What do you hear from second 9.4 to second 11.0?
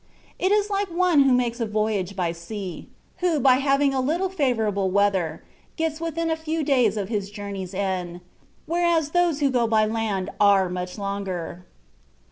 who go by land are much